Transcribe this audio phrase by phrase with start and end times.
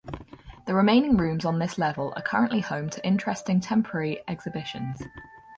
[0.65, 4.99] The remaining rooms on this level are currently home to interesting temporary exhibitions.